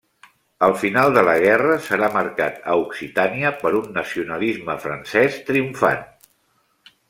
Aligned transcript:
El 0.67 0.71
final 0.83 1.11
de 1.17 1.23
la 1.27 1.35
guerra 1.43 1.75
serà 1.89 2.09
marcat 2.15 2.57
a 2.73 2.79
Occitània 2.85 3.53
per 3.61 3.75
un 3.83 3.93
nacionalisme 4.01 4.81
francès 4.87 5.41
triomfant. 5.51 6.05